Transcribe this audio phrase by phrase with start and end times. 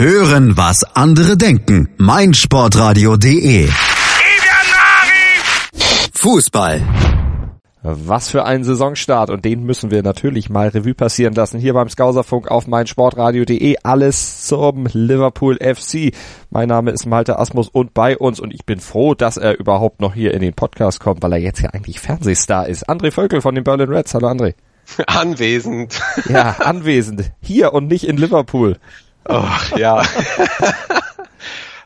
[0.00, 1.88] Hören, was andere denken.
[1.96, 3.68] meinsportradio.de
[6.14, 6.80] Fußball.
[7.82, 11.58] Was für ein Saisonstart und den müssen wir natürlich mal Revue passieren lassen.
[11.58, 16.12] Hier beim Skauserfunk auf meinsportradio.de alles zum Liverpool FC.
[16.50, 20.00] Mein Name ist Malte Asmus und bei uns und ich bin froh, dass er überhaupt
[20.00, 22.88] noch hier in den Podcast kommt, weil er jetzt ja eigentlich Fernsehstar ist.
[22.88, 24.14] André Völkel von den Berlin Reds.
[24.14, 24.54] Hallo André.
[25.08, 26.00] Anwesend.
[26.28, 27.32] Ja, anwesend.
[27.42, 28.78] Hier und nicht in Liverpool.
[29.24, 30.02] Ach, ja.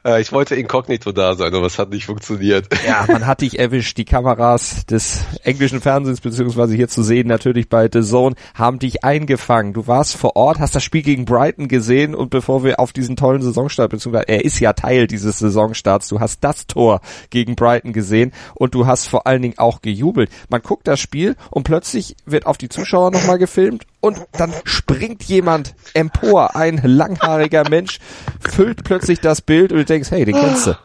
[0.05, 2.69] Äh, ich wollte inkognito da sein, aber es hat nicht funktioniert.
[2.87, 3.97] Ja, man hat dich erwischt.
[3.99, 9.05] Die Kameras des englischen Fernsehens, beziehungsweise hier zu sehen, natürlich bei The Zone, haben dich
[9.05, 9.73] eingefangen.
[9.73, 13.17] Du warst vor Ort, hast das Spiel gegen Brighton gesehen und bevor wir auf diesen
[13.17, 17.93] tollen Saisonstart, beziehungsweise er ist ja Teil dieses Saisonstarts, du hast das Tor gegen Brighton
[17.93, 20.31] gesehen und du hast vor allen Dingen auch gejubelt.
[20.49, 25.23] Man guckt das Spiel und plötzlich wird auf die Zuschauer nochmal gefilmt und dann springt
[25.23, 28.01] jemand empor, ein langhaariger Mensch,
[28.41, 30.77] füllt plötzlich das Bild und du denkst, hey, den kennst du.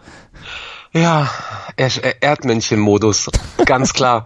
[0.94, 1.30] Ja,
[2.22, 3.30] Erdmännchen-Modus,
[3.66, 4.26] ganz klar.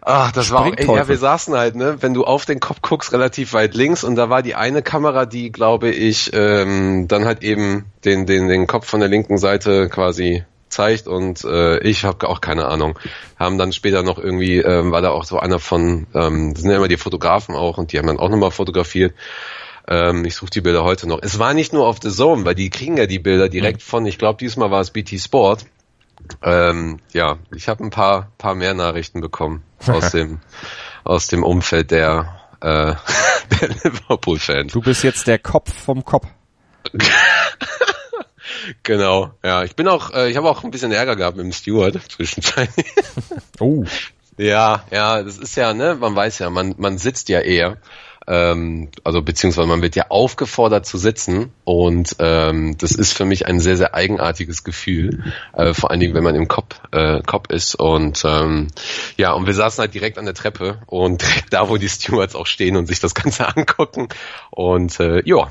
[0.00, 2.80] Ach, das war auch, ey, ja, wir saßen halt, ne, wenn du auf den Kopf
[2.80, 7.24] guckst, relativ weit links und da war die eine Kamera, die, glaube ich, ähm, dann
[7.24, 10.42] halt eben den, den, den Kopf von der linken Seite quasi
[10.72, 12.98] zeigt und äh, ich habe auch keine Ahnung.
[13.38, 16.70] Haben dann später noch irgendwie, ähm, war da auch so einer von, ähm, das sind
[16.70, 19.14] ja immer die Fotografen auch und die haben dann auch nochmal fotografiert.
[19.88, 21.20] Ähm, ich suche die Bilder heute noch.
[21.22, 23.84] Es war nicht nur auf The Zone, weil die kriegen ja die Bilder direkt mhm.
[23.84, 25.66] von, ich glaube diesmal war es BT Sport.
[26.42, 30.40] Ähm, ja, ich habe ein paar, paar mehr Nachrichten bekommen aus dem,
[31.04, 32.94] aus dem Umfeld der, äh,
[33.60, 34.72] der Liverpool-Fans.
[34.72, 36.26] Du bist jetzt der Kopf vom Kopf.
[38.82, 39.64] Genau, ja.
[39.64, 42.86] Ich bin auch, äh, ich habe auch ein bisschen Ärger gehabt mit dem Steward zwischenzeitlich.
[43.60, 43.84] oh.
[44.38, 47.76] Ja, ja, das ist ja, ne, man weiß ja, man, man sitzt ja eher.
[48.26, 53.46] Ähm, also beziehungsweise man wird ja aufgefordert zu sitzen und ähm, das ist für mich
[53.46, 57.50] ein sehr, sehr eigenartiges Gefühl, äh, vor allen Dingen, wenn man im Kopf, äh, Kopf
[57.50, 58.68] ist und ähm,
[59.16, 62.36] ja, und wir saßen halt direkt an der Treppe und direkt da, wo die Stewards
[62.36, 64.08] auch stehen und sich das Ganze angucken
[64.50, 65.50] und äh, ja,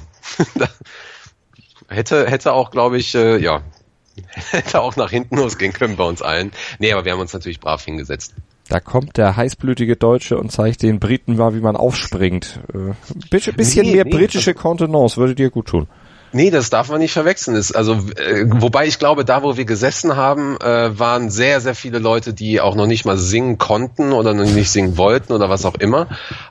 [1.92, 3.62] hätte, hätte auch, glaube ich, äh, ja,
[4.52, 6.52] hätte auch nach hinten losgehen können bei uns allen.
[6.80, 8.34] Nee, aber wir haben uns natürlich brav hingesetzt.
[8.68, 12.62] Da kommt der heißblütige Deutsche und zeigt den Briten mal, wie man aufspringt.
[12.74, 12.94] Äh,
[13.30, 15.88] bisschen nee, mehr nee, britische also, Kontenance würde dir gut tun.
[16.34, 17.58] Nee, das darf man nicht verwechseln.
[17.58, 21.76] Ist also, äh, wobei ich glaube, da wo wir gesessen haben, äh, waren sehr, sehr
[21.76, 25.50] viele Leute, die auch noch nicht mal singen konnten oder noch nicht singen wollten oder
[25.50, 26.08] was auch immer.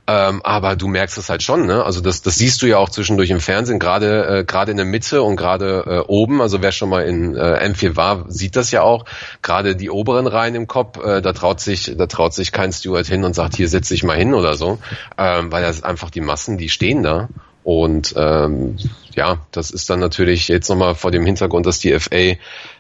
[0.06, 1.82] Ähm, aber du merkst es halt schon, ne?
[1.82, 4.86] Also das, das siehst du ja auch zwischendurch im Fernsehen, gerade äh, gerade in der
[4.86, 6.42] Mitte und gerade äh, oben.
[6.42, 9.06] Also wer schon mal in äh, M4 war, sieht das ja auch.
[9.41, 13.06] Gerade die oberen Reihen im Kopf, äh, da traut sich, da traut sich kein Steward
[13.06, 14.78] hin und sagt, hier setz dich mal hin oder so,
[15.16, 17.28] ähm, weil das einfach die Massen, die stehen da
[17.62, 18.76] und ähm,
[19.15, 22.37] ja, das ist dann natürlich jetzt nochmal vor dem Hintergrund, dass die FA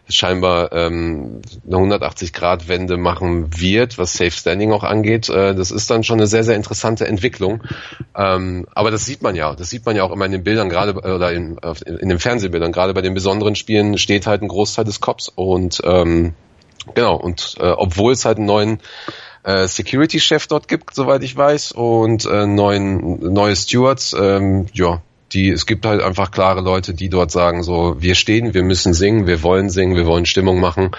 [0.08, 5.28] scheinbar ähm, eine 180-Grad-Wende machen wird, was Safe Standing auch angeht.
[5.28, 7.62] Äh, das ist dann schon eine sehr, sehr interessante Entwicklung.
[8.16, 9.54] Ähm, aber das sieht man ja.
[9.54, 12.72] Das sieht man ja auch immer in den Bildern, gerade oder in, in den Fernsehbildern.
[12.72, 15.28] Gerade bei den besonderen Spielen steht halt ein Großteil des Cops.
[15.28, 16.34] Und ähm,
[16.94, 18.80] genau, und äh, obwohl es halt einen neuen
[19.42, 24.14] äh, Security-Chef dort gibt, soweit ich weiß, und äh, neuen, neue Stewards.
[24.18, 25.02] Ähm, ja,
[25.32, 28.92] die, es gibt halt einfach klare Leute, die dort sagen so, wir stehen, wir müssen
[28.94, 30.90] singen, wir wollen singen, wir wollen Stimmung machen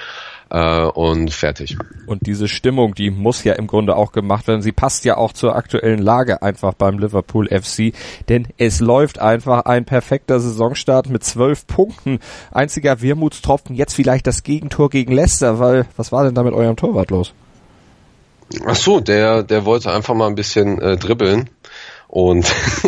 [0.49, 1.77] äh, und fertig.
[2.05, 4.61] Und diese Stimmung, die muss ja im Grunde auch gemacht werden.
[4.61, 7.93] Sie passt ja auch zur aktuellen Lage einfach beim Liverpool FC,
[8.29, 12.19] denn es läuft einfach ein perfekter Saisonstart mit zwölf Punkten.
[12.51, 16.75] Einziger Wermutstropfen jetzt vielleicht das Gegentor gegen Leicester, weil was war denn da mit eurem
[16.75, 17.33] Torwart los?
[18.65, 21.49] Ach so, der, der wollte einfach mal ein bisschen äh, dribbeln
[22.11, 22.45] und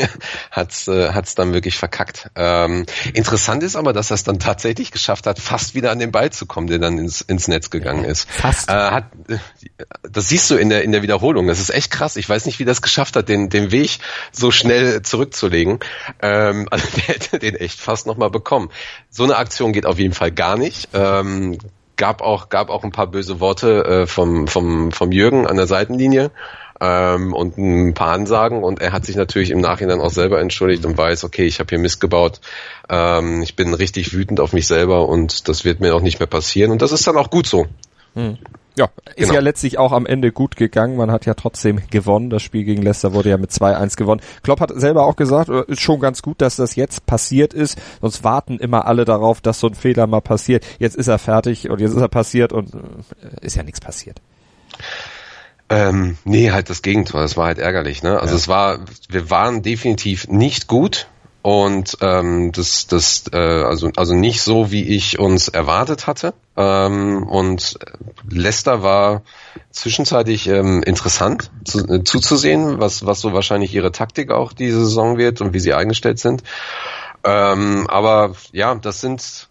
[0.51, 2.29] hat's äh, hat's dann wirklich verkackt.
[2.35, 6.11] Ähm, interessant ist aber, dass er es dann tatsächlich geschafft hat, fast wieder an den
[6.11, 8.29] Ball zu kommen, der dann ins, ins Netz gegangen ist.
[8.29, 8.69] Fast.
[8.69, 9.05] Äh, hat,
[10.03, 11.47] das siehst du in der in der Wiederholung.
[11.47, 12.17] Das ist echt krass.
[12.17, 13.99] Ich weiß nicht, wie das geschafft hat, den den Weg
[14.33, 15.79] so schnell zurückzulegen.
[16.21, 18.71] Ähm, also der hätte den echt fast noch mal bekommen.
[19.09, 20.89] So eine Aktion geht auf jeden Fall gar nicht.
[20.93, 21.59] Ähm,
[21.95, 25.67] gab auch gab auch ein paar böse Worte äh, vom vom vom Jürgen an der
[25.67, 26.31] Seitenlinie
[26.83, 28.63] ähm, und ein paar Ansagen.
[28.63, 31.69] Und er hat sich natürlich im Nachhinein auch selber entschuldigt und weiß, okay, ich habe
[31.69, 32.41] hier Mist gebaut,
[32.89, 36.27] ähm, ich bin richtig wütend auf mich selber und das wird mir auch nicht mehr
[36.27, 36.71] passieren.
[36.71, 37.67] Und das ist dann auch gut so.
[38.15, 38.37] Hm.
[38.75, 39.33] Ja, ist genau.
[39.35, 40.97] ja letztlich auch am Ende gut gegangen.
[40.97, 42.31] Man hat ja trotzdem gewonnen.
[42.31, 44.21] Das Spiel gegen Leicester wurde ja mit 2-1 gewonnen.
[44.41, 47.77] Klopp hat selber auch gesagt, äh, ist schon ganz gut, dass das jetzt passiert ist.
[48.01, 50.65] Sonst warten immer alle darauf, dass so ein Fehler mal passiert.
[50.79, 54.21] Jetzt ist er fertig und jetzt ist er passiert und äh, ist ja nichts passiert.
[55.69, 57.21] Ähm, nee, halt das Gegenteil.
[57.21, 58.01] Das war halt ärgerlich.
[58.01, 58.19] Ne?
[58.19, 58.37] Also ja.
[58.37, 58.79] es war,
[59.09, 61.07] wir waren definitiv nicht gut.
[61.43, 66.33] Und ähm, das, das äh, also also nicht so wie ich uns erwartet hatte.
[66.55, 67.77] Ähm, und
[68.29, 69.23] Leicester war
[69.69, 75.17] zwischenzeitlich ähm, interessant zu, äh, zuzusehen, was was so wahrscheinlich ihre Taktik auch diese Saison
[75.17, 76.43] wird und wie sie eingestellt sind.
[77.25, 79.49] Ähm, aber ja, das sind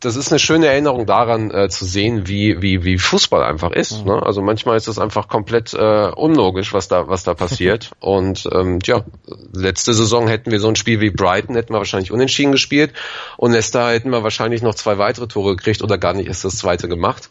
[0.00, 4.04] das ist eine schöne Erinnerung daran äh, zu sehen, wie, wie, wie Fußball einfach ist.
[4.04, 4.12] Mhm.
[4.12, 4.22] Ne?
[4.22, 7.92] Also manchmal ist es einfach komplett äh, unlogisch, was da, was da passiert.
[8.00, 9.04] Und ähm, ja,
[9.52, 12.92] letzte Saison hätten wir so ein Spiel wie Brighton, hätten wir wahrscheinlich unentschieden gespielt
[13.36, 16.56] und Leicester hätten wir wahrscheinlich noch zwei weitere Tore gekriegt oder gar nicht erst das
[16.56, 17.30] zweite gemacht.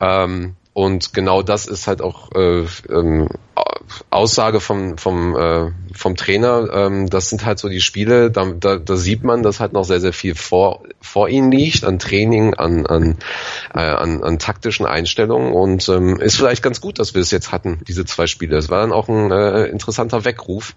[0.00, 3.28] Ähm, und genau das ist halt auch äh, ähm,
[4.10, 6.68] Aussage vom, vom, äh, vom Trainer.
[6.72, 9.84] Ähm, das sind halt so die Spiele, da, da, da sieht man, dass halt noch
[9.84, 13.16] sehr, sehr viel vor, vor ihnen liegt, an Training, an, an,
[13.74, 15.52] äh, an, an taktischen Einstellungen.
[15.52, 18.56] Und ähm, ist vielleicht ganz gut, dass wir es jetzt hatten, diese zwei Spiele.
[18.56, 20.74] Es war dann auch ein äh, interessanter Weckruf.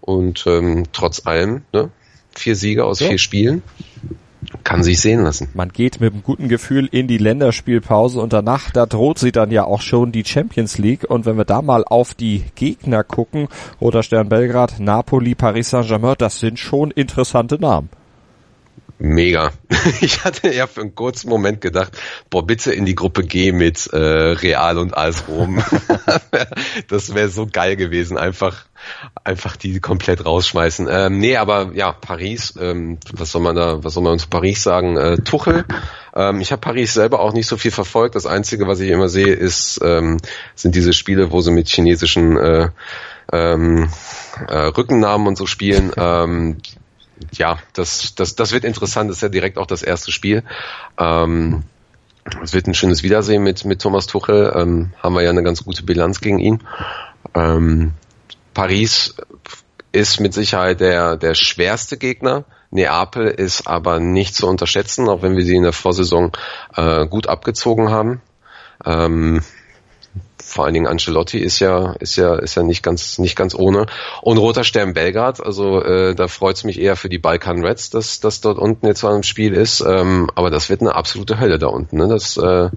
[0.00, 1.90] Und ähm, trotz allem, ne?
[2.34, 3.08] vier Siege aus ja.
[3.08, 3.62] vier Spielen
[4.64, 5.48] kann sich sehen lassen.
[5.54, 9.50] Man geht mit einem guten Gefühl in die Länderspielpause und danach, da droht sie dann
[9.50, 11.08] ja auch schon die Champions League.
[11.08, 13.48] Und wenn wir da mal auf die Gegner gucken,
[13.80, 17.88] Roter Stern Belgrad, Napoli, Paris Saint-Germain, das sind schon interessante Namen.
[19.02, 19.50] Mega.
[20.00, 21.98] Ich hatte ja für einen kurzen Moment gedacht,
[22.30, 25.60] boah, bitte in die Gruppe G mit äh, Real und AS Rom.
[26.88, 28.66] das wäre so geil gewesen, einfach
[29.24, 30.86] einfach die komplett rausschmeißen.
[30.88, 34.62] Ähm, nee, aber ja, Paris, ähm, was soll man da, was soll man zu Paris
[34.62, 34.96] sagen?
[34.96, 35.64] Äh, Tuchel.
[36.14, 38.14] Ähm, ich habe Paris selber auch nicht so viel verfolgt.
[38.14, 40.18] Das Einzige, was ich immer sehe, ist, ähm,
[40.54, 42.68] sind diese Spiele, wo sie mit chinesischen äh,
[43.32, 43.88] ähm,
[44.48, 45.90] äh, Rückennamen und so spielen.
[45.96, 46.58] Ähm,
[47.32, 49.10] ja, das, das, das wird interessant.
[49.10, 50.42] Das ist ja direkt auch das erste Spiel.
[50.98, 51.62] Ähm,
[52.42, 54.52] es wird ein schönes Wiedersehen mit, mit Thomas Tuchel.
[54.56, 56.62] Ähm, haben wir ja eine ganz gute Bilanz gegen ihn.
[57.34, 57.92] Ähm,
[58.54, 59.16] Paris
[59.92, 62.44] ist mit Sicherheit der, der schwerste Gegner.
[62.70, 66.32] Neapel ist aber nicht zu unterschätzen, auch wenn wir sie in der Vorsaison
[66.74, 68.22] äh, gut abgezogen haben.
[68.84, 69.42] Ähm,
[70.42, 73.86] vor allen Dingen Ancelotti ist ja ist ja ist ja nicht ganz nicht ganz ohne
[74.20, 78.20] und Roter Stern Belgrad also äh, da freut's mich eher für die Balkan Reds dass
[78.20, 81.58] das dort unten jetzt zwar im Spiel ist ähm, aber das wird eine absolute Hölle
[81.58, 82.08] da unten ne?
[82.08, 82.70] das äh,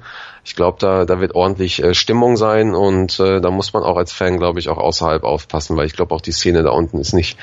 [0.46, 3.98] ich glaube, da, da wird ordentlich äh, Stimmung sein und äh, da muss man auch
[3.98, 7.00] als Fan, glaube ich, auch außerhalb aufpassen, weil ich glaube auch die Szene da unten
[7.00, 7.38] ist nicht,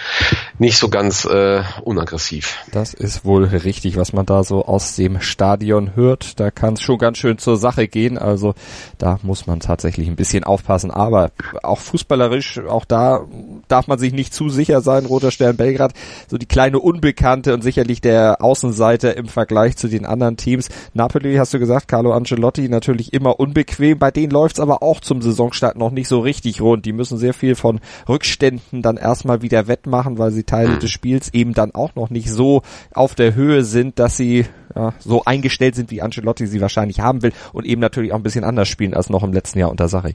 [0.59, 2.59] nicht so ganz äh, unaggressiv.
[2.71, 6.39] Das ist wohl richtig, was man da so aus dem Stadion hört.
[6.39, 8.19] Da kann es schon ganz schön zur Sache gehen.
[8.19, 8.55] Also
[8.99, 10.93] da muss man tatsächlich ein bisschen aufpassen.
[10.93, 11.33] Aber
[11.65, 13.25] auch fußballerisch, auch da
[13.67, 15.07] darf man sich nicht zu sicher sein.
[15.07, 15.93] Roter Stern Belgrad,
[16.29, 20.69] so die kleine Unbekannte und sicherlich der Außenseiter im Vergleich zu den anderen Teams.
[20.95, 23.99] Napoli, hast du gesagt, Carlo Ancelotti, natürlich natürlich immer unbequem.
[23.99, 26.85] Bei denen läuft's aber auch zum Saisonstart noch nicht so richtig rund.
[26.85, 31.33] Die müssen sehr viel von Rückständen dann erstmal wieder wettmachen, weil sie Teile des Spiels
[31.33, 32.63] eben dann auch noch nicht so
[32.95, 34.45] auf der Höhe sind, dass sie
[34.75, 38.23] ja, so eingestellt sind, wie Ancelotti sie wahrscheinlich haben will und eben natürlich auch ein
[38.23, 40.15] bisschen anders spielen als noch im letzten Jahr unter Sarri.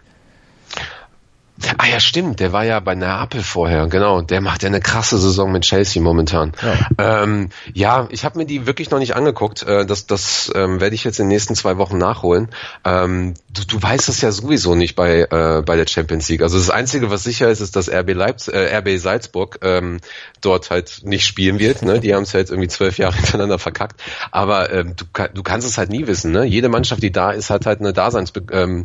[1.78, 4.22] Ah ja, stimmt, der war ja bei Neapel vorher, genau.
[4.22, 6.52] Der macht ja eine krasse Saison mit Chelsea momentan.
[6.62, 9.64] Ja, ähm, ja ich habe mir die wirklich noch nicht angeguckt.
[9.64, 12.50] Äh, das das ähm, werde ich jetzt in den nächsten zwei Wochen nachholen.
[12.86, 16.44] Ähm, du, du weißt es ja sowieso nicht bei äh, bei der Champions League.
[16.44, 20.00] Also das Einzige, was sicher ist, ist, dass RB Leipzig, äh, RB Salzburg ähm,
[20.42, 21.82] dort halt nicht spielen wird.
[21.82, 22.00] Ne?
[22.00, 24.00] Die haben es ja jetzt irgendwie zwölf Jahre hintereinander verkackt.
[24.30, 26.32] Aber ähm, du, du kannst es halt nie wissen.
[26.32, 26.46] Ne?
[26.46, 28.84] Jede Mannschaft, die da ist, hat halt eine Daseinsbe ähm,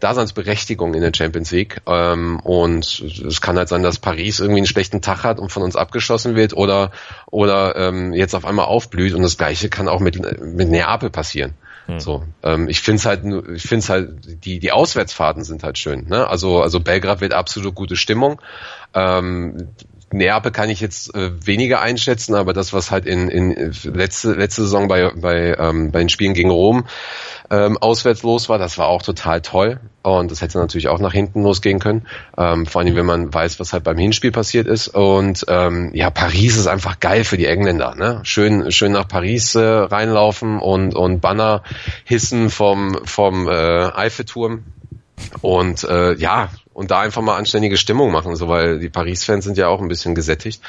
[0.00, 1.80] Daseinsberechtigung in der Champions League.
[1.86, 2.07] Ähm,
[2.42, 5.76] und es kann halt sein, dass Paris irgendwie einen schlechten Tag hat und von uns
[5.76, 6.90] abgeschossen wird oder
[7.26, 9.14] oder ähm, jetzt auf einmal aufblüht.
[9.14, 11.54] Und das Gleiche kann auch mit mit Neapel passieren.
[11.86, 12.00] Hm.
[12.00, 13.24] So, ähm, ich finde es halt,
[13.54, 16.06] ich finde es halt, die die Auswärtsfahrten sind halt schön.
[16.08, 16.26] Ne?
[16.26, 18.40] Also also Belgrad wird absolut gute Stimmung.
[18.94, 19.68] Ähm,
[20.10, 24.62] Neapel kann ich jetzt äh, weniger einschätzen, aber das, was halt in, in letzte, letzte
[24.62, 26.84] Saison bei, bei, ähm, bei den Spielen gegen Rom
[27.50, 29.80] ähm, auswärts los war, das war auch total toll.
[30.02, 32.06] Und das hätte natürlich auch nach hinten losgehen können.
[32.36, 34.88] Ähm, vor allem, wenn man weiß, was halt beim Hinspiel passiert ist.
[34.88, 37.94] Und ähm, ja, Paris ist einfach geil für die Engländer.
[37.94, 38.20] Ne?
[38.22, 41.62] Schön, schön nach Paris äh, reinlaufen und, und Banner
[42.04, 44.64] hissen vom, vom äh, Eiffelturm.
[45.40, 49.58] Und äh, ja, und da einfach mal anständige Stimmung machen, so weil die Paris-Fans sind
[49.58, 50.62] ja auch ein bisschen gesättigt.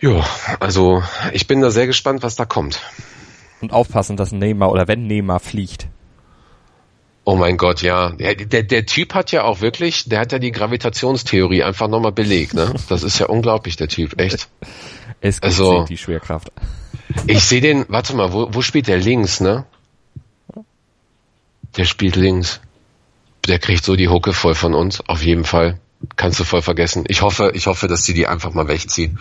[0.00, 0.24] Ja,
[0.60, 2.80] also ich bin da sehr gespannt, was da kommt.
[3.60, 5.88] Und aufpassen, dass Neymar oder wenn Neymar fliegt.
[7.24, 8.10] Oh mein Gott, ja.
[8.10, 12.12] Der, der, der Typ hat ja auch wirklich, der hat ja die Gravitationstheorie einfach nochmal
[12.12, 12.72] belegt, ne?
[12.88, 14.48] Das ist ja unglaublich, der Typ, echt.
[15.20, 16.52] Es gibt also, die Schwerkraft.
[17.26, 19.64] Ich sehe den, warte mal, wo, wo spielt der links, ne?
[21.76, 22.60] Der spielt links
[23.46, 25.78] der kriegt so die Hucke voll von uns, auf jeden Fall.
[26.16, 27.04] kannst du voll vergessen.
[27.06, 29.20] Ich hoffe, ich hoffe, dass sie die einfach mal wegziehen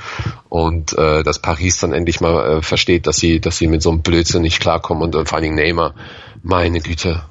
[0.50, 3.92] und äh, dass Paris dann endlich mal äh, versteht, dass sie, dass sie mit so
[3.92, 5.94] einem Blödsinn nicht klarkommen und, und vor allen Dingen Neymar,
[6.42, 7.24] meine Güte.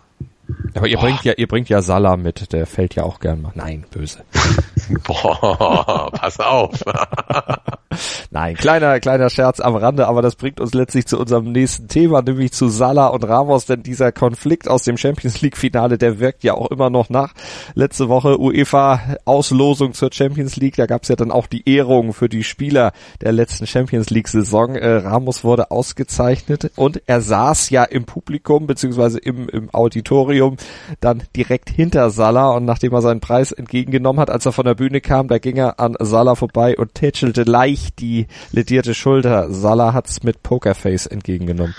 [0.74, 1.06] Aber ihr Boah.
[1.06, 3.52] bringt ja, ihr bringt ja Salah mit, der fällt ja auch gern mal.
[3.54, 4.24] Nein, böse.
[5.04, 6.72] Boah, pass auf.
[8.30, 12.22] Nein, kleiner, kleiner Scherz am Rande, aber das bringt uns letztlich zu unserem nächsten Thema,
[12.22, 16.44] nämlich zu Salah und Ramos, denn dieser Konflikt aus dem Champions League Finale, der wirkt
[16.44, 17.34] ja auch immer noch nach.
[17.74, 22.12] Letzte Woche UEFA Auslosung zur Champions League, da gab es ja dann auch die Ehrung
[22.12, 24.76] für die Spieler der letzten Champions League Saison.
[24.76, 30.56] Äh, Ramos wurde ausgezeichnet und er saß ja im Publikum beziehungsweise im, im Auditorium
[31.00, 34.74] dann direkt hinter Salah und nachdem er seinen Preis entgegengenommen hat, als er von der
[34.80, 39.52] Bühne kam, da ging er an Salah vorbei und tätschelte leicht die ledierte Schulter.
[39.52, 41.74] Salah hat's mit Pokerface entgegengenommen.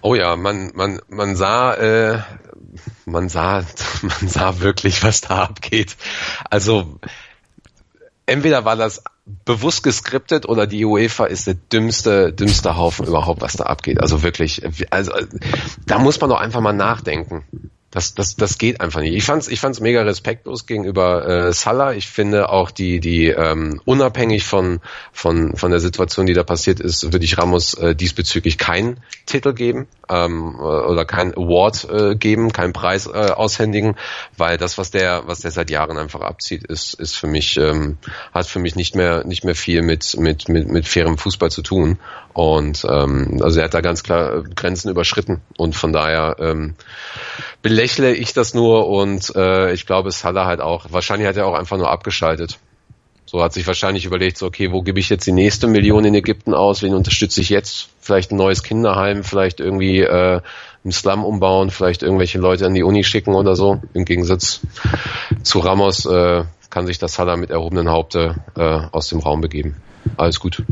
[0.00, 2.20] Oh ja, man, man, man sah, äh,
[3.04, 3.62] man sah,
[4.02, 5.98] man sah wirklich, was da abgeht.
[6.48, 6.98] Also,
[8.24, 9.04] entweder war das
[9.44, 14.00] bewusst geskriptet oder die UEFA ist der dümmste, dümmste Haufen überhaupt, was da abgeht.
[14.00, 15.12] Also wirklich, also,
[15.86, 17.44] da muss man doch einfach mal nachdenken.
[17.90, 19.14] Das, das, das geht einfach nicht.
[19.14, 21.92] Ich fand's, ich fand's mega respektlos gegenüber äh, Salah.
[21.94, 24.80] Ich finde auch die, die ähm, unabhängig von
[25.12, 29.54] von von der Situation, die da passiert ist, würde ich Ramos äh, diesbezüglich keinen Titel
[29.54, 33.96] geben ähm, äh, oder keinen Award äh, geben, keinen Preis äh, aushändigen,
[34.36, 37.98] weil das, was der was der seit Jahren einfach abzieht, ist ist für mich ähm,
[38.32, 41.62] hat für mich nicht mehr nicht mehr viel mit mit mit mit fairem Fußball zu
[41.62, 41.98] tun.
[42.32, 46.74] Und ähm, also er hat da ganz klar Grenzen überschritten und von daher ähm,
[47.62, 50.86] belächle ich das nur und äh, ich glaube, Salah halt auch.
[50.90, 52.58] Wahrscheinlich hat er auch einfach nur abgeschaltet.
[53.30, 56.16] So hat sich wahrscheinlich überlegt, so, okay, wo gebe ich jetzt die nächste Million in
[56.16, 56.82] Ägypten aus?
[56.82, 57.88] Wen unterstütze ich jetzt?
[58.10, 60.40] Vielleicht ein neues Kinderheim, vielleicht irgendwie äh,
[60.82, 63.80] einen Slum umbauen, vielleicht irgendwelche Leute an die Uni schicken oder so.
[63.94, 64.62] Im Gegensatz
[65.44, 69.76] zu Ramos äh, kann sich das Salah mit erhobenen Haupte äh, aus dem Raum begeben.
[70.16, 70.64] Alles gut.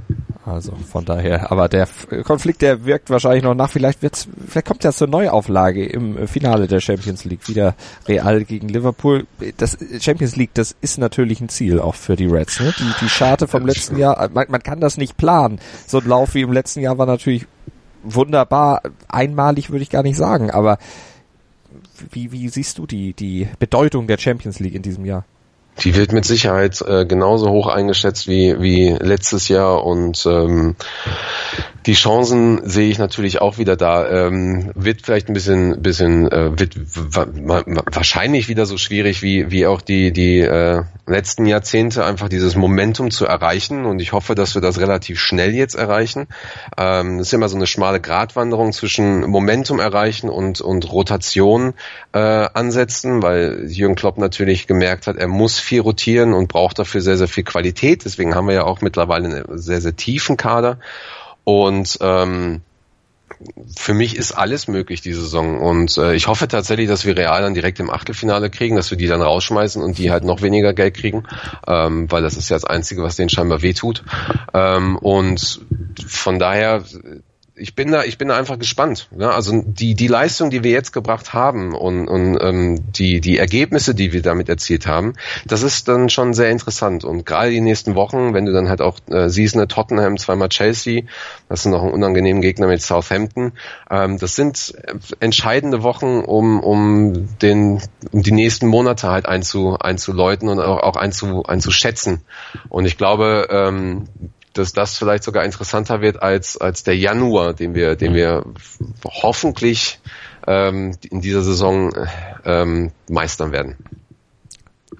[0.48, 1.86] Also von daher, aber der
[2.24, 3.70] Konflikt, der wirkt wahrscheinlich noch nach.
[3.70, 7.74] Vielleicht wird's, vielleicht kommt ja zur Neuauflage im Finale der Champions League wieder
[8.06, 9.26] Real gegen Liverpool.
[9.58, 12.60] Das Champions League, das ist natürlich ein Ziel auch für die Reds.
[12.60, 12.72] Ne?
[12.78, 15.60] Die, die Scharte vom letzten Jahr, man, man kann das nicht planen.
[15.86, 17.46] So ein Lauf wie im letzten Jahr war natürlich
[18.02, 20.50] wunderbar, einmalig würde ich gar nicht sagen.
[20.50, 20.78] Aber
[22.10, 25.24] wie, wie siehst du die die Bedeutung der Champions League in diesem Jahr?
[25.80, 30.74] Die wird mit Sicherheit äh, genauso hoch eingeschätzt wie, wie letztes Jahr und ähm,
[31.86, 34.26] die Chancen sehe ich natürlich auch wieder da.
[34.26, 36.76] Ähm, wird vielleicht ein bisschen, bisschen äh, wird
[37.94, 43.10] wahrscheinlich wieder so schwierig wie, wie auch die, die äh, letzten Jahrzehnte, einfach dieses Momentum
[43.10, 43.86] zu erreichen.
[43.86, 46.26] Und ich hoffe, dass wir das relativ schnell jetzt erreichen.
[46.76, 51.74] Ähm, das ist immer so eine schmale Gratwanderung zwischen Momentum erreichen und, und Rotation
[52.12, 57.00] äh, ansetzen, weil Jürgen Klopp natürlich gemerkt hat, er muss viel rotieren und braucht dafür
[57.00, 58.04] sehr, sehr viel Qualität.
[58.04, 60.78] Deswegen haben wir ja auch mittlerweile einen sehr, sehr tiefen Kader.
[61.48, 62.60] Und ähm,
[63.74, 67.40] für mich ist alles möglich diese Saison und äh, ich hoffe tatsächlich, dass wir Real
[67.40, 70.74] dann direkt im Achtelfinale kriegen, dass wir die dann rausschmeißen und die halt noch weniger
[70.74, 71.22] Geld kriegen,
[71.66, 74.04] ähm, weil das ist ja das Einzige, was denen scheinbar wehtut.
[74.52, 75.62] Ähm, und
[76.06, 76.84] von daher
[77.58, 79.08] ich bin da, ich bin da einfach gespannt.
[79.18, 79.30] Ja?
[79.30, 83.94] Also die die Leistung, die wir jetzt gebracht haben und, und ähm, die die Ergebnisse,
[83.94, 85.14] die wir damit erzielt haben,
[85.46, 87.04] das ist dann schon sehr interessant.
[87.04, 90.48] Und gerade die nächsten Wochen, wenn du dann halt auch äh, siehst, ne, Tottenham, zweimal
[90.48, 91.02] Chelsea,
[91.48, 93.52] das sind noch ein unangenehmen Gegner mit Southampton.
[93.90, 94.74] Ähm, das sind
[95.20, 97.80] entscheidende Wochen, um um den
[98.12, 102.22] um die nächsten Monate halt einzu, einzuläuten und auch, auch einzu, einzuschätzen.
[102.68, 104.08] Und ich glaube, ähm,
[104.52, 108.44] dass das vielleicht sogar interessanter wird als, als der Januar, den wir, den wir
[109.04, 110.00] hoffentlich
[110.46, 111.92] ähm, in dieser Saison
[112.44, 113.76] ähm, meistern werden.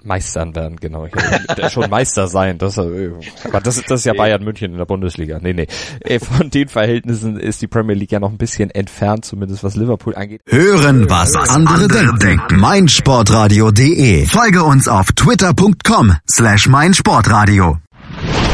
[0.03, 1.05] Meistern werden, genau.
[1.05, 2.57] Ich schon Meister sein.
[2.57, 3.11] Das, äh,
[3.43, 5.39] aber das, das ist ja Bayern München in der Bundesliga.
[5.41, 5.67] Nee, nee.
[6.01, 9.75] Äh, von den Verhältnissen ist die Premier League ja noch ein bisschen entfernt, zumindest was
[9.75, 10.41] Liverpool angeht.
[10.47, 12.59] Hören, was andere denken.
[12.59, 14.25] meinsportradio.de.
[14.25, 17.77] Folge uns auf twitter.com slash meinsportradio.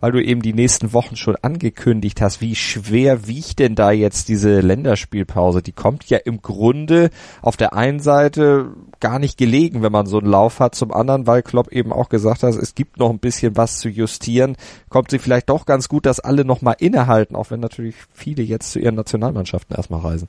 [0.00, 4.28] Weil du eben die nächsten Wochen schon angekündigt hast, wie schwer wiegt denn da jetzt
[4.28, 5.60] diese Länderspielpause?
[5.60, 7.10] Die kommt ja im Grunde
[7.42, 11.26] auf der einen Seite gar nicht gelegen, wenn man so einen Lauf hat, zum anderen,
[11.26, 14.56] weil Klopp eben auch gesagt hat, es gibt noch ein bisschen was zu justieren,
[14.88, 18.70] kommt sie vielleicht doch ganz gut, dass alle nochmal innehalten, auch wenn natürlich viele jetzt
[18.70, 20.28] zu ihren Nationalmannschaften erstmal reisen.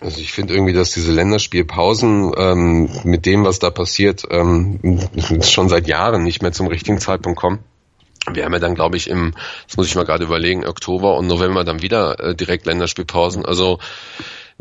[0.00, 5.00] Also ich finde irgendwie, dass diese Länderspielpausen ähm, mit dem, was da passiert, ähm,
[5.42, 7.60] schon seit Jahren nicht mehr zum richtigen Zeitpunkt kommen.
[8.30, 9.34] Wir haben ja dann, glaube ich, im,
[9.66, 13.44] das muss ich mal gerade überlegen, Oktober und November dann wieder äh, direkt Länderspielpausen.
[13.44, 13.78] Also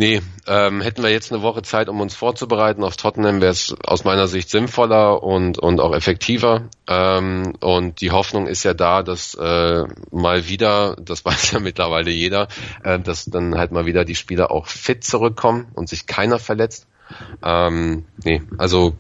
[0.01, 3.75] Nee, ähm, hätten wir jetzt eine Woche Zeit, um uns vorzubereiten auf Tottenham, wäre es
[3.84, 6.70] aus meiner Sicht sinnvoller und, und auch effektiver.
[6.88, 12.10] Ähm, und die Hoffnung ist ja da, dass äh, mal wieder, das weiß ja mittlerweile
[12.10, 12.48] jeder,
[12.84, 16.88] äh, dass dann halt mal wieder die Spieler auch fit zurückkommen und sich keiner verletzt.
[17.44, 18.94] Ähm, nee, also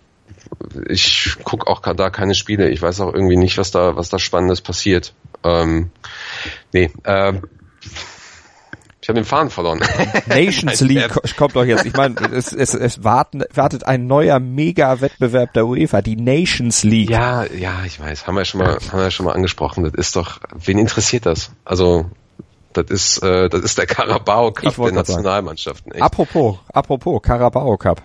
[0.87, 2.69] ich gucke auch da keine Spiele.
[2.69, 5.13] Ich weiß auch irgendwie nicht, was da, was da Spannendes passiert.
[5.43, 5.91] Ähm,
[6.73, 7.33] nee, äh,
[9.01, 9.79] ich habe den Faden verloren.
[10.27, 11.87] Nations League kommt doch jetzt.
[11.87, 17.09] Ich meine, es, es, es warten, wartet ein neuer Mega-Wettbewerb der UEFA, die Nations League.
[17.09, 18.27] Ja, ja, ich weiß.
[18.27, 19.83] Haben wir schon mal, haben wir schon mal angesprochen.
[19.83, 21.51] Das ist doch, wen interessiert das?
[21.65, 22.11] Also,
[22.73, 25.99] das ist, äh, das ist der Carabao Cup der Nationalmannschaften.
[25.99, 28.03] Apropos, apropos Carabao Cup.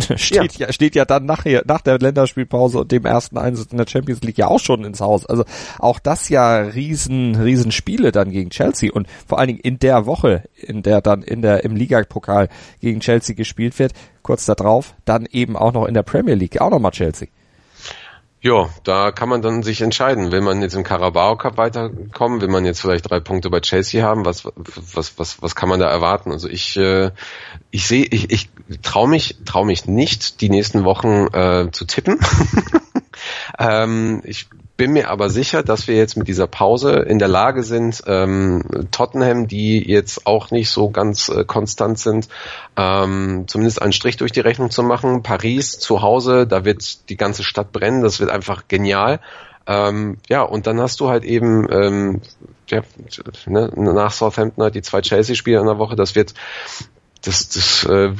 [0.16, 0.66] steht ja.
[0.66, 0.72] ja.
[0.72, 4.38] steht ja dann nachher nach der Länderspielpause und dem ersten Einsatz in der Champions League
[4.38, 5.26] ja auch schon ins Haus.
[5.26, 5.44] Also
[5.78, 10.06] auch das ja riesen riesen Spiele dann gegen Chelsea und vor allen Dingen in der
[10.06, 12.48] Woche, in der dann in der im Ligapokal
[12.80, 16.70] gegen Chelsea gespielt wird, kurz darauf dann eben auch noch in der Premier League auch
[16.70, 17.28] noch mal Chelsea.
[18.46, 20.30] Ja, da kann man dann sich entscheiden.
[20.30, 22.40] Will man jetzt im Carabao Cup weiterkommen?
[22.40, 24.24] Will man jetzt vielleicht drei Punkte bei Chelsea haben?
[24.24, 26.30] Was, was, was, was kann man da erwarten?
[26.30, 27.10] Also ich, äh,
[27.72, 28.48] ich sehe, ich, ich
[28.82, 32.20] traue mich, trau mich nicht, die nächsten Wochen äh, zu tippen.
[33.58, 37.62] ähm, ich bin mir aber sicher, dass wir jetzt mit dieser Pause in der Lage
[37.62, 42.28] sind, ähm, Tottenham, die jetzt auch nicht so ganz äh, konstant sind,
[42.76, 45.22] ähm, zumindest einen Strich durch die Rechnung zu machen.
[45.22, 49.20] Paris zu Hause, da wird die ganze Stadt brennen, das wird einfach genial.
[49.66, 52.20] Ähm, ja, und dann hast du halt eben ähm,
[52.68, 52.82] ja,
[53.46, 56.34] ne, nach Southampton halt die zwei Chelsea-Spiele in der Woche, das wird
[57.24, 58.12] das, das äh,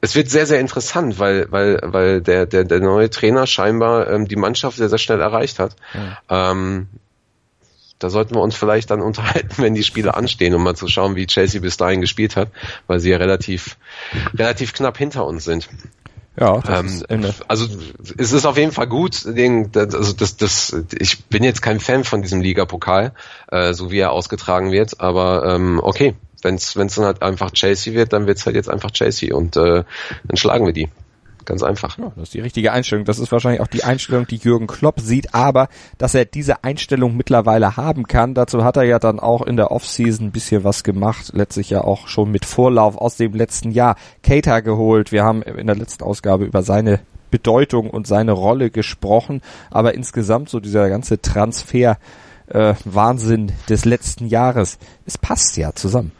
[0.00, 4.26] es wird sehr, sehr interessant, weil, weil, weil der, der, der neue Trainer scheinbar ähm,
[4.26, 5.76] die Mannschaft sehr, sehr schnell erreicht hat.
[6.28, 6.52] Ja.
[6.52, 6.88] Ähm,
[7.98, 11.16] da sollten wir uns vielleicht dann unterhalten, wenn die Spiele anstehen, um mal zu schauen,
[11.16, 12.50] wie Chelsea bis dahin gespielt hat,
[12.86, 13.76] weil sie ja relativ,
[14.34, 15.68] relativ knapp hinter uns sind.
[16.38, 17.66] Ja, ähm, also
[18.16, 19.26] es ist auf jeden Fall gut.
[19.26, 23.12] Den, also das, das, ich bin jetzt kein Fan von diesem Liga-Pokal,
[23.48, 27.94] äh, so wie er ausgetragen wird, aber ähm, okay, wenn es dann halt einfach Chelsea
[27.94, 29.84] wird, dann wird es halt jetzt einfach Chelsea und äh,
[30.24, 30.88] dann schlagen wir die.
[31.46, 31.98] Ganz einfach.
[31.98, 33.04] Ja, das ist die richtige Einstellung.
[33.04, 37.16] Das ist wahrscheinlich auch die Einstellung, die Jürgen Klopp sieht, aber dass er diese Einstellung
[37.16, 40.84] mittlerweile haben kann, dazu hat er ja dann auch in der Offseason ein bisschen was
[40.84, 43.96] gemacht, letztlich ja auch schon mit Vorlauf aus dem letzten Jahr.
[44.22, 45.12] Cater geholt.
[45.12, 47.00] Wir haben in der letzten Ausgabe über seine
[47.30, 51.98] Bedeutung und seine Rolle gesprochen, aber insgesamt so dieser ganze Transfer
[52.48, 56.12] äh, Wahnsinn des letzten Jahres, es passt ja zusammen.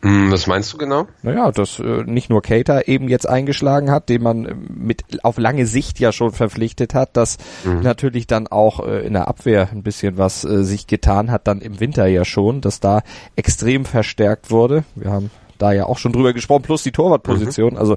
[0.00, 1.08] Hm, was meinst du genau?
[1.22, 5.38] Naja, dass äh, nicht nur Cater eben jetzt eingeschlagen hat, den man äh, mit auf
[5.38, 7.80] lange Sicht ja schon verpflichtet hat, dass mhm.
[7.80, 11.60] natürlich dann auch äh, in der Abwehr ein bisschen was äh, sich getan hat, dann
[11.60, 13.02] im Winter ja schon, dass da
[13.34, 14.84] extrem verstärkt wurde.
[14.94, 17.72] Wir haben da ja auch schon drüber gesprochen, plus die Torwartposition.
[17.72, 17.78] Mhm.
[17.78, 17.96] Also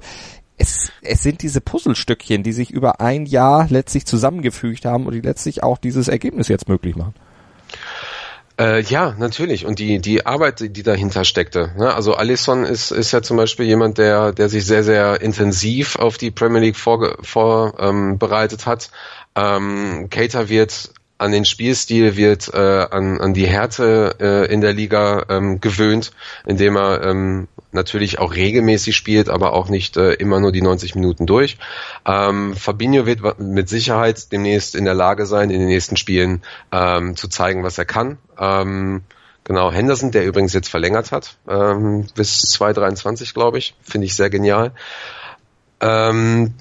[0.58, 5.22] es, es sind diese Puzzlestückchen, die sich über ein Jahr letztlich zusammengefügt haben und die
[5.22, 7.14] letztlich auch dieses Ergebnis jetzt möglich machen.
[8.62, 9.66] Äh, ja, natürlich.
[9.66, 11.72] Und die, die Arbeit, die dahinter steckte.
[11.78, 11.92] Ne?
[11.92, 16.20] Also Alisson ist, ist ja zum Beispiel jemand, der, der sich sehr, sehr intensiv auf
[16.20, 18.20] die Premier League vorbereitet vor, ähm,
[18.68, 18.92] hat.
[19.36, 24.74] Ähm, Cater wird an den Spielstil, wird äh, an, an die Härte äh, in der
[24.74, 26.12] Liga ähm, gewöhnt,
[26.46, 30.96] indem er ähm, natürlich auch regelmäßig spielt, aber auch nicht äh, immer nur die 90
[30.96, 31.58] Minuten durch.
[32.06, 37.16] Ähm, Fabinho wird mit Sicherheit demnächst in der Lage sein, in den nächsten Spielen ähm,
[37.16, 38.18] zu zeigen, was er kann.
[38.40, 39.02] Ähm,
[39.44, 44.30] genau, Henderson, der übrigens jetzt verlängert hat, ähm, bis 2023, glaube ich, finde ich sehr
[44.30, 44.72] genial.
[45.80, 46.54] Ähm,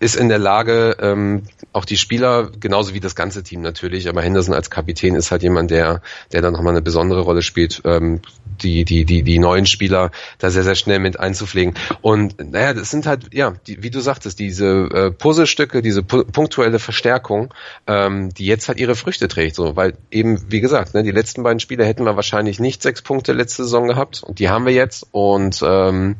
[0.00, 4.22] ist in der Lage, ähm, auch die Spieler, genauso wie das ganze Team natürlich, aber
[4.22, 8.20] Henderson als Kapitän ist halt jemand, der, der dann nochmal eine besondere Rolle spielt, ähm,
[8.62, 11.74] die, die, die, die neuen Spieler da sehr, sehr schnell mit einzupflegen.
[12.00, 16.24] Und naja, das sind halt, ja, die, wie du sagtest, diese äh, Puzzlestücke, diese pu
[16.24, 17.54] punktuelle Verstärkung,
[17.86, 21.42] ähm, die jetzt halt ihre Früchte trägt, so, weil eben, wie gesagt, ne, die letzten
[21.42, 24.22] beiden Spiele hätten wir wahrscheinlich nicht sechs Punkte letzte Saison gehabt.
[24.22, 25.06] Und die haben wir jetzt.
[25.12, 26.16] Und ähm,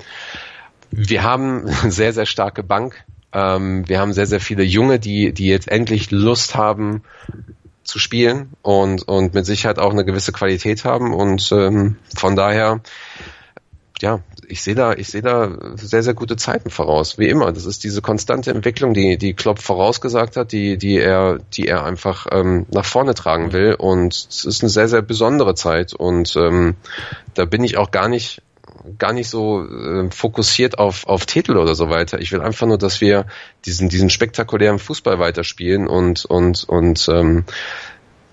[0.90, 5.48] wir haben sehr, sehr starke Bank ähm, wir haben sehr, sehr viele Junge, die, die
[5.48, 7.02] jetzt endlich Lust haben
[7.82, 12.80] zu spielen und, und mit Sicherheit auch eine gewisse Qualität haben und ähm, von daher,
[14.00, 17.52] ja, ich sehe da, ich sehe da sehr, sehr gute Zeiten voraus, wie immer.
[17.52, 21.84] Das ist diese konstante Entwicklung, die, die Klopp vorausgesagt hat, die, die er, die er
[21.84, 23.74] einfach ähm, nach vorne tragen will.
[23.74, 25.92] Und es ist eine sehr, sehr besondere Zeit.
[25.92, 26.76] Und ähm,
[27.34, 28.42] da bin ich auch gar nicht,
[28.98, 32.20] gar nicht so äh, fokussiert auf, auf Titel oder so weiter.
[32.20, 33.26] Ich will einfach nur, dass wir
[33.64, 37.44] diesen, diesen spektakulären Fußball weiterspielen und, und, und ähm,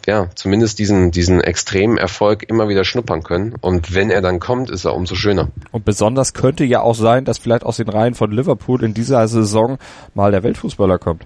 [0.05, 3.55] ja, zumindest diesen, diesen extremen Erfolg immer wieder schnuppern können.
[3.59, 5.49] Und wenn er dann kommt, ist er umso schöner.
[5.71, 9.27] Und besonders könnte ja auch sein, dass vielleicht aus den Reihen von Liverpool in dieser
[9.27, 9.77] Saison
[10.13, 11.25] mal der Weltfußballer kommt.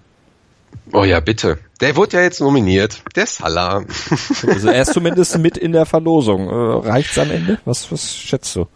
[0.93, 1.59] Oh ja, bitte.
[1.81, 3.01] Der wurde ja jetzt nominiert.
[3.15, 3.83] Der Salah.
[4.47, 6.47] Also er ist zumindest mit in der Verlosung.
[6.47, 7.59] Äh, reicht's am Ende?
[7.65, 8.67] Was, was schätzt du?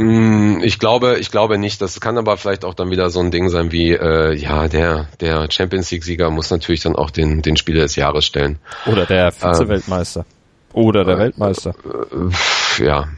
[0.00, 1.80] Mm, Ich glaube, ich glaube nicht.
[1.82, 5.08] Das kann aber vielleicht auch dann wieder so ein Ding sein wie, äh, ja, der,
[5.20, 8.58] der Champions League-Sieger muss natürlich dann auch den, den Spieler des Jahres stellen.
[8.86, 10.24] Oder der Vize-Weltmeister.
[10.72, 11.74] Oder der Weltmeister.
[11.84, 13.08] Äh, ja,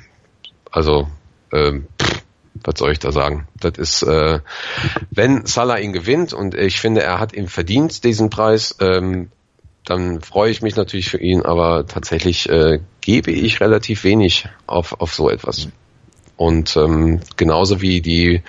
[0.71, 1.07] also,
[1.53, 2.23] ähm, pff,
[2.65, 3.47] was soll ich da sagen?
[3.61, 4.41] Das ist, äh,
[5.11, 9.31] wenn Salah ihn gewinnt und ich finde, er hat ihn verdient, diesen Preis, ähm,
[9.85, 15.01] dann freue ich mich natürlich für ihn, aber tatsächlich äh, gebe ich relativ wenig auf,
[15.01, 15.69] auf so etwas.
[16.43, 18.43] Und ähm, genauso wie die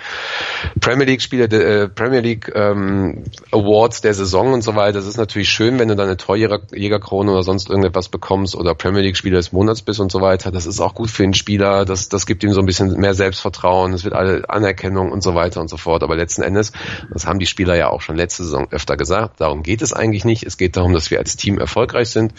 [0.80, 5.16] Premier League Spiele, äh, Premier League ähm, Awards der Saison und so weiter, das ist
[5.16, 9.36] natürlich schön, wenn du dann eine Torjägerkrone oder sonst irgendetwas bekommst oder Premier League Spieler
[9.36, 10.50] des Monats bist und so weiter.
[10.50, 13.14] Das ist auch gut für den Spieler, das, das gibt ihm so ein bisschen mehr
[13.14, 16.02] Selbstvertrauen, es wird alle Anerkennung und so weiter und so fort.
[16.02, 16.72] Aber letzten Endes,
[17.12, 20.24] das haben die Spieler ja auch schon letzte Saison öfter gesagt, darum geht es eigentlich
[20.24, 20.42] nicht.
[20.42, 22.34] Es geht darum, dass wir als Team erfolgreich sind.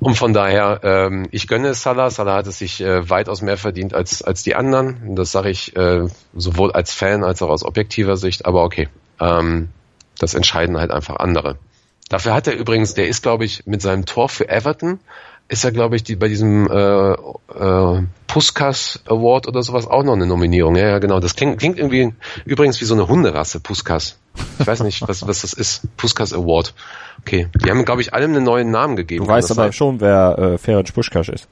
[0.00, 2.10] Und von daher, ähm, ich gönne es Salah.
[2.10, 4.63] Salah hat es sich äh, weitaus mehr verdient als, als die anderen.
[5.14, 8.46] Das sage ich äh, sowohl als Fan als auch aus objektiver Sicht.
[8.46, 8.88] Aber okay,
[9.20, 9.68] ähm,
[10.18, 11.56] das entscheiden halt einfach andere.
[12.08, 15.00] Dafür hat er übrigens, der ist, glaube ich, mit seinem Tor für Everton,
[15.48, 20.14] ist er, glaube ich, die, bei diesem äh, äh, Puskas Award oder sowas auch noch
[20.14, 20.76] eine Nominierung.
[20.76, 21.20] Ja, ja, genau.
[21.20, 24.18] Das klingt, klingt irgendwie übrigens wie so eine Hunderasse, Puskas.
[24.58, 25.96] Ich weiß nicht, was, was das ist.
[25.96, 26.74] Puskas Award.
[27.20, 27.48] Okay.
[27.62, 29.24] Die haben, glaube ich, allem einen neuen Namen gegeben.
[29.24, 29.72] Du weißt aber sein?
[29.72, 31.48] schon, wer äh, Ferenc Puschkasch ist.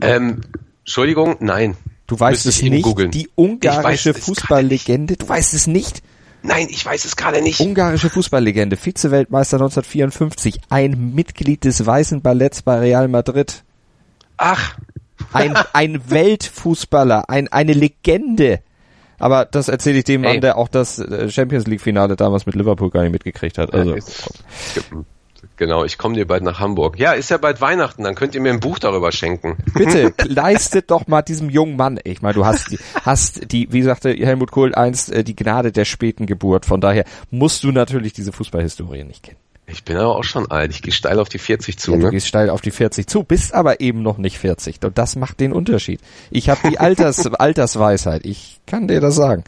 [0.00, 0.40] Ähm,
[0.80, 1.76] Entschuldigung, nein.
[2.06, 2.82] Du weißt es nicht.
[2.82, 3.10] googeln.
[3.10, 5.16] Die ungarische Fußballlegende.
[5.16, 6.02] Du weißt es nicht.
[6.42, 7.60] Nein, ich weiß es gerade nicht.
[7.60, 13.64] Ungarische Fußballlegende, Vize-Weltmeister 1954, ein Mitglied des Weißen Balletts bei Real Madrid,
[14.36, 14.76] Ach,
[15.32, 18.60] ein, ein Weltfußballer, ein, eine Legende.
[19.18, 20.40] Aber das erzähle ich dem Mann, Ey.
[20.40, 23.72] der auch das äh, Champions League Finale damals mit Liverpool gar nicht mitgekriegt hat.
[23.72, 23.96] Also,
[25.56, 26.98] genau, ich komme dir bald nach Hamburg.
[26.98, 29.56] Ja, ist ja bald Weihnachten, dann könnt ihr mir ein Buch darüber schenken.
[29.74, 31.98] bitte, leistet doch mal diesem jungen Mann.
[32.04, 35.72] Ich meine, du hast, die- hast die, wie sagte Helmut Kohl einst, äh, die Gnade
[35.72, 36.66] der späten Geburt.
[36.66, 39.38] Von daher musst du natürlich diese Fußballhistorie nicht kennen.
[39.68, 42.04] Ich bin aber auch schon alt, ich gehe steil auf die 40 zu, Ja, du
[42.04, 42.10] ne?
[42.12, 44.78] gehst steil auf die 40 zu, bist aber eben noch nicht 40.
[44.84, 46.00] Und das macht den Unterschied.
[46.30, 48.24] Ich habe die Alters, Altersweisheit.
[48.24, 49.42] Ich kann dir das sagen.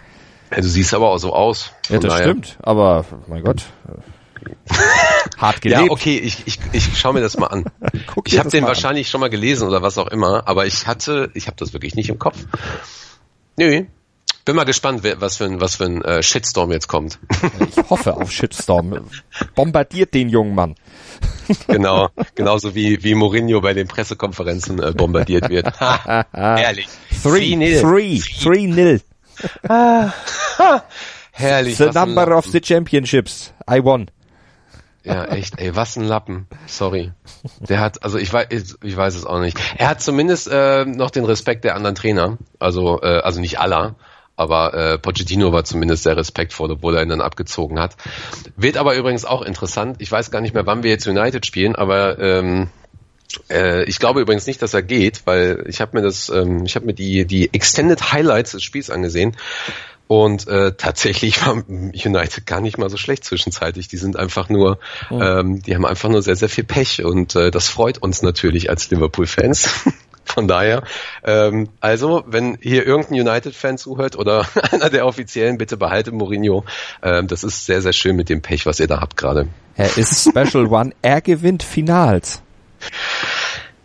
[0.50, 1.70] Ja, du siehst aber auch so aus.
[1.88, 2.56] Ja, das daher- stimmt.
[2.62, 3.66] Aber, mein Gott.
[5.36, 5.90] Hart Ja, gelebt.
[5.92, 7.64] okay, ich, ich, ich schau mir das mal an.
[8.06, 8.76] Guck ich habe den mal an.
[8.76, 11.94] wahrscheinlich schon mal gelesen oder was auch immer, aber ich hatte, ich habe das wirklich
[11.94, 12.38] nicht im Kopf.
[13.56, 13.84] Nö.
[14.44, 17.18] Bin mal gespannt, was für ein, was für ein äh, Shitstorm jetzt kommt.
[17.68, 19.10] Ich hoffe auf Shitstorm.
[19.54, 20.74] Bombardiert den jungen Mann.
[21.66, 25.78] genau, genauso wie wie Mourinho bei den Pressekonferenzen äh, bombardiert wird.
[25.80, 26.88] Ha, herrlich.
[27.22, 27.80] Three, 3-0.
[27.82, 29.02] three, three nil.
[31.32, 31.76] Herrlich.
[31.76, 33.52] The number of the championships.
[33.70, 34.10] I won.
[35.08, 36.46] Ja, echt, ey, was ein Lappen.
[36.66, 37.12] Sorry.
[37.66, 39.58] Der hat, also ich weiß, ich weiß es auch nicht.
[39.78, 42.36] Er hat zumindest äh, noch den Respekt der anderen Trainer.
[42.58, 43.94] Also, äh, also nicht aller,
[44.36, 47.96] aber äh, Pochettino war zumindest sehr respektvoll, obwohl er ihn dann abgezogen hat.
[48.56, 49.96] Wird aber übrigens auch interessant.
[50.00, 52.68] Ich weiß gar nicht mehr, wann wir jetzt United spielen, aber ähm,
[53.50, 56.76] äh, ich glaube übrigens nicht, dass er geht, weil ich habe mir das, ähm, ich
[56.76, 59.36] habe mir die die Extended Highlights des Spiels angesehen
[60.08, 63.88] und äh, tatsächlich war United gar nicht mal so schlecht zwischenzeitlich.
[63.88, 64.78] Die sind einfach nur,
[65.10, 68.70] ähm, die haben einfach nur sehr sehr viel Pech und äh, das freut uns natürlich
[68.70, 69.70] als Liverpool-Fans.
[70.24, 70.82] Von daher,
[71.24, 76.64] ähm, also wenn hier irgendein United-Fan zuhört oder einer der Offiziellen, bitte behalte Mourinho.
[77.02, 79.48] Ähm, das ist sehr sehr schön mit dem Pech, was ihr da habt gerade.
[79.76, 80.92] Er ist Special One.
[81.02, 82.42] Er gewinnt Finals.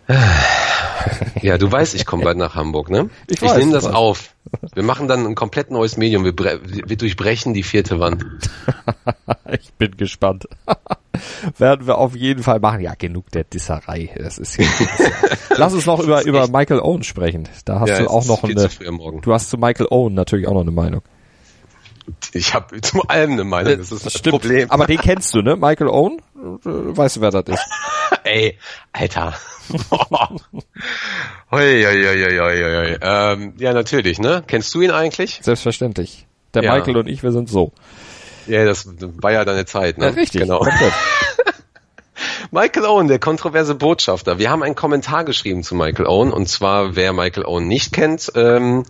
[1.42, 3.10] Ja, du weißt, ich komme bald nach Hamburg, ne?
[3.28, 4.34] Ich Ich, nehme das auf.
[4.74, 6.24] Wir machen dann ein komplett neues Medium.
[6.24, 8.26] Wir, wir durchbrechen die vierte Wand.
[9.62, 10.48] Ich bin gespannt.
[11.60, 12.82] Werden wir auf jeden Fall machen.
[12.82, 14.10] Ja, genug der Disserei.
[14.18, 14.66] Das ist ja,
[15.58, 17.48] Lass uns noch über, über Michael Owen sprechen.
[17.66, 18.68] Da hast Ja, du auch noch eine,
[19.22, 21.04] du hast zu Michael Owen natürlich auch noch eine Meinung.
[22.34, 23.78] Ich habe zu allem eine Meinung.
[23.78, 24.72] Das ist das, Problem.
[24.72, 25.56] Aber den kennst du, ne?
[25.56, 26.18] Michael Owen?
[26.66, 27.66] äh, weißt du, wer das ist.
[28.24, 28.58] Ey,
[28.92, 29.34] Alter.
[31.52, 32.98] Hoi, hoi, hoi, hoi, hoi.
[33.02, 34.44] Ähm, ja, natürlich, ne?
[34.46, 35.40] Kennst du ihn eigentlich?
[35.42, 36.28] Selbstverständlich.
[36.54, 36.76] Der Ja.
[36.76, 37.72] Michael und ich, wir sind so.
[38.48, 40.08] Ja, das war ja deine Zeit, ne?
[40.08, 40.42] Ja, richtig.
[40.42, 40.66] Genau.
[42.52, 44.38] Michael Owen, der kontroverse Botschafter.
[44.38, 48.32] Wir haben einen Kommentar geschrieben zu Michael Owen und zwar, wer Michael Owen nicht kennt,
[48.36, 48.84] ähm,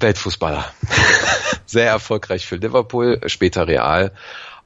[0.00, 0.64] Weltfußballer.
[1.66, 4.12] sehr erfolgreich für Liverpool, später Real.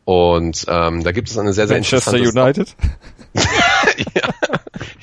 [0.05, 2.77] Und ähm, da gibt es eine sehr, sehr Manchester interessante United.
[4.15, 4.29] ja,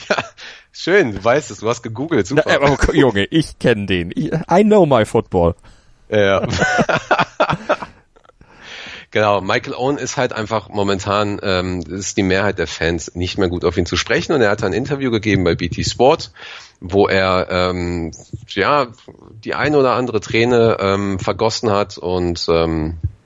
[0.10, 0.16] ja,
[0.72, 2.44] schön, du weißt es, du hast gegoogelt, super.
[2.48, 4.12] Ja, aber, Junge, ich kenne den.
[4.12, 5.56] I know my football.
[6.10, 6.46] Ja.
[9.12, 13.48] genau, Michael Owen ist halt einfach momentan, ähm, ist die Mehrheit der Fans nicht mehr
[13.48, 16.32] gut auf ihn zu sprechen und er hat ein Interview gegeben bei BT Sport,
[16.82, 18.12] wo er ähm,
[18.50, 18.88] ja
[19.44, 23.19] die eine oder andere Träne ähm, vergossen hat und ähm, äh,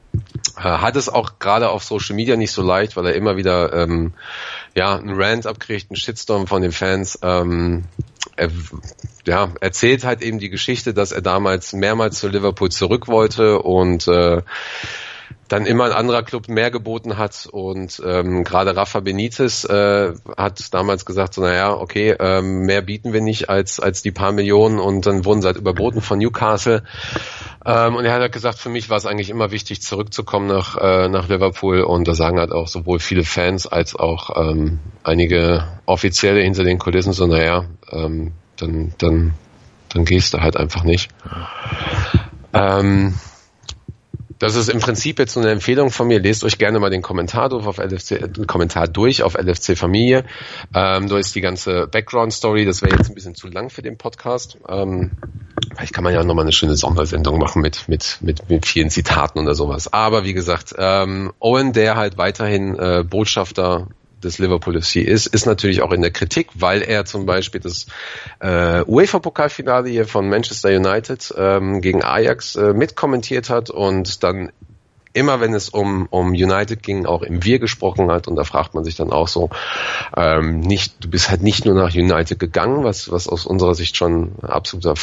[0.55, 4.13] hat es auch gerade auf Social Media nicht so leicht, weil er immer wieder ähm,
[4.75, 7.19] ja einen Rant abkriegt, einen Shitstorm von den Fans.
[7.21, 7.85] Ähm,
[8.35, 8.49] er
[9.25, 14.07] ja, erzählt halt eben die Geschichte, dass er damals mehrmals zu Liverpool zurück wollte und
[14.07, 14.41] äh,
[15.53, 17.47] dann immer ein anderer Club mehr geboten hat.
[17.51, 23.13] Und ähm, gerade Rafa Benitez äh, hat damals gesagt, so naja, okay, ähm, mehr bieten
[23.13, 24.79] wir nicht als als die paar Millionen.
[24.79, 26.83] Und dann wurden sie halt überboten von Newcastle.
[27.65, 30.75] Ähm, und er hat halt gesagt, für mich war es eigentlich immer wichtig, zurückzukommen nach
[30.75, 31.81] äh, nach Liverpool.
[31.81, 36.79] Und da sagen halt auch sowohl viele Fans als auch ähm, einige Offizielle hinter den
[36.79, 39.35] Kulissen so naja, ähm, dann dann
[39.89, 41.11] dann gehst du halt einfach nicht.
[42.53, 43.13] Ähm,
[44.43, 46.19] das ist im Prinzip jetzt so eine Empfehlung von mir.
[46.19, 50.25] Lest euch gerne mal den Kommentar durch auf LFC, äh, Kommentar durch auf LFC Familie.
[50.75, 52.65] Ähm, da ist die ganze Background-Story.
[52.65, 54.57] Das wäre jetzt ein bisschen zu lang für den Podcast.
[54.67, 55.11] Ähm,
[55.73, 59.39] vielleicht kann man ja nochmal eine schöne Sondersendung machen mit, mit, mit, mit vielen Zitaten
[59.39, 59.91] oder sowas.
[59.93, 63.87] Aber wie gesagt, ähm, Owen, der halt weiterhin äh, Botschafter
[64.23, 67.87] des Liverpool FC ist, ist natürlich auch in der Kritik, weil er zum Beispiel das
[68.39, 74.51] äh, UEFA-Pokalfinale hier von Manchester United ähm, gegen Ajax äh, mitkommentiert hat und dann
[75.13, 78.73] immer wenn es um, um United ging, auch im Wir gesprochen hat und da fragt
[78.73, 79.49] man sich dann auch so,
[80.17, 83.95] ähm, nicht, du bist halt nicht nur nach United gegangen, was, was aus unserer Sicht
[83.95, 84.97] schon absolut,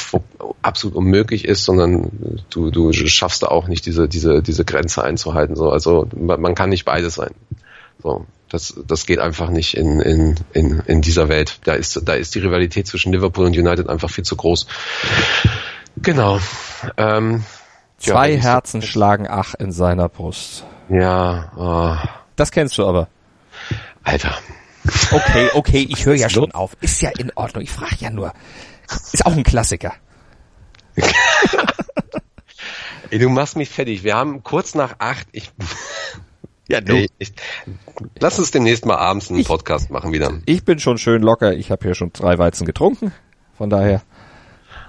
[0.63, 5.55] absolut unmöglich ist, sondern du, du schaffst da auch nicht diese, diese, diese Grenze einzuhalten.
[5.55, 5.71] So.
[5.71, 7.31] Also man, kann nicht beides sein.
[8.03, 11.61] So, das, das geht einfach nicht in, in, in, in dieser Welt.
[11.65, 14.67] Da ist, da ist die Rivalität zwischen Liverpool und United einfach viel zu groß.
[15.97, 16.39] Genau.
[16.97, 17.45] Ähm,
[18.01, 20.65] ja, Zwei wenn ich so- Herzen schlagen ach in seiner Brust.
[20.89, 23.09] Ja, oh, Das kennst du aber.
[24.03, 24.37] Alter.
[25.13, 26.77] Okay, okay, ich höre ja schon auf.
[26.81, 27.63] Ist ja in Ordnung.
[27.63, 28.33] Ich frage ja nur.
[29.13, 29.93] Ist auch ein Klassiker.
[33.11, 34.05] Ey, du machst mich fertig.
[34.05, 35.27] Wir haben kurz nach acht.
[35.33, 35.51] Ich,
[36.71, 37.33] Ja, ey, ich,
[38.21, 40.33] lass uns demnächst mal abends einen Podcast machen wieder.
[40.47, 41.53] Ich bin schon schön locker.
[41.53, 43.13] Ich habe hier schon drei Weizen getrunken.
[43.59, 44.03] Von daher.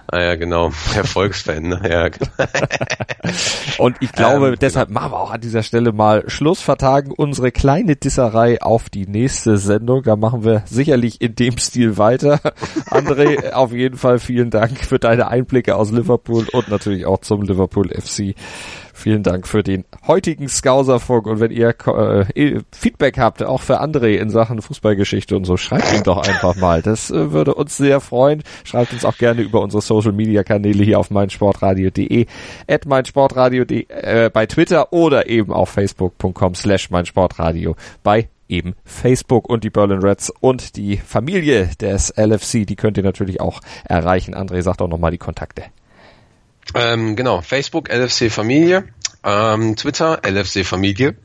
[0.07, 0.71] Ah ja, genau.
[0.95, 1.63] Erfolgsfan.
[1.69, 1.81] Ne?
[1.89, 2.09] Ja.
[3.77, 7.51] Und ich glaube, Ähm, deshalb machen wir auch an dieser Stelle mal Schluss, vertagen unsere
[7.51, 10.03] kleine Disserei auf die nächste Sendung.
[10.03, 12.39] Da machen wir sicherlich in dem Stil weiter.
[12.89, 17.43] André, auf jeden Fall vielen Dank für deine Einblicke aus Liverpool und natürlich auch zum
[17.43, 18.35] Liverpool FC.
[19.01, 24.17] Vielen Dank für den heutigen Scouserfunk und wenn ihr äh, Feedback habt, auch für André
[24.17, 26.83] in Sachen Fußballgeschichte und so, schreibt ihn doch einfach mal.
[26.83, 28.43] Das äh, würde uns sehr freuen.
[28.63, 32.27] Schreibt uns auch gerne über unsere Social Media Kanäle hier auf meinsportradio.de,
[32.67, 39.63] at meinsportradio.de, äh, bei Twitter oder eben auf facebook.com slash meinsportradio bei eben Facebook und
[39.63, 44.35] die Berlin Reds und die Familie des LFC, die könnt ihr natürlich auch erreichen.
[44.35, 45.63] André sagt auch nochmal die Kontakte.
[46.73, 48.85] Ähm, genau, Facebook LFC Familie,
[49.23, 51.15] ähm, Twitter LFC Familie,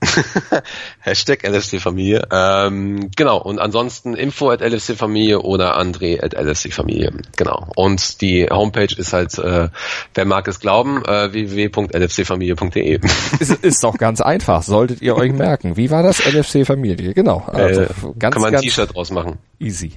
[1.01, 6.73] Hashtag LFC Familie, ähm, genau, und ansonsten info at LFC Familie oder André at LFC
[6.73, 7.69] Familie, genau.
[7.77, 9.69] Und die Homepage ist halt, äh,
[10.15, 13.01] wer mag es glauben, äh, www.lfcfamilie.de.
[13.39, 15.77] ist, ist doch ganz einfach, solltet ihr euch merken.
[15.77, 16.21] Wie war das?
[16.27, 17.45] LFC Familie, genau.
[17.47, 19.39] Also äh, ganz, kann man ein T-Shirt draus machen.
[19.61, 19.93] easy.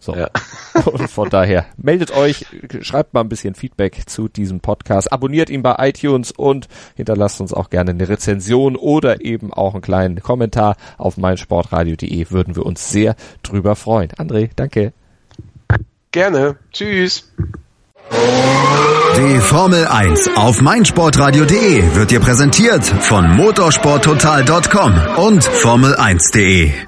[0.00, 0.14] So.
[0.14, 0.28] Ja.
[0.84, 2.46] Und von daher meldet euch,
[2.82, 7.52] schreibt mal ein bisschen Feedback zu diesem Podcast, abonniert ihn bei iTunes und hinterlasst uns
[7.52, 12.30] auch gerne eine Rezension oder eben auch einen kleinen Kommentar auf meinsportradio.de.
[12.30, 14.10] Würden wir uns sehr drüber freuen.
[14.12, 14.92] André, danke.
[16.12, 16.56] Gerne.
[16.72, 17.30] Tschüss.
[19.16, 26.87] Die Formel 1 auf meinsportradio.de wird dir präsentiert von motorsporttotal.com und Formel1.de.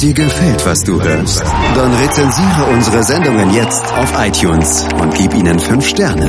[0.00, 1.42] Dir gefällt, was du hörst?
[1.74, 6.28] Dann rezensiere unsere Sendungen jetzt auf iTunes und gib ihnen fünf Sterne.